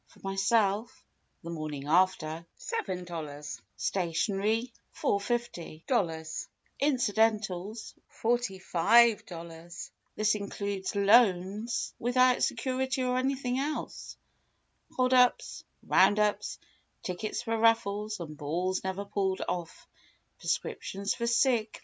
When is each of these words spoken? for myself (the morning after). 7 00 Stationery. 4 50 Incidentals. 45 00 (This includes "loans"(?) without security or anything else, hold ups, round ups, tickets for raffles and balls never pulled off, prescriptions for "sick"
for 0.07 0.19
myself 0.23 1.05
(the 1.43 1.49
morning 1.51 1.85
after). 1.87 2.43
7 2.55 3.05
00 3.05 3.41
Stationery. 3.77 4.73
4 4.93 5.21
50 5.21 5.85
Incidentals. 6.79 7.93
45 8.07 9.23
00 9.29 9.69
(This 10.15 10.33
includes 10.33 10.95
"loans"(?) 10.95 11.93
without 11.99 12.41
security 12.41 13.03
or 13.03 13.15
anything 13.19 13.59
else, 13.59 14.17
hold 14.95 15.13
ups, 15.13 15.63
round 15.83 16.17
ups, 16.17 16.57
tickets 17.03 17.43
for 17.43 17.55
raffles 17.59 18.19
and 18.19 18.35
balls 18.35 18.83
never 18.83 19.05
pulled 19.05 19.41
off, 19.47 19.87
prescriptions 20.39 21.13
for 21.13 21.27
"sick" 21.27 21.79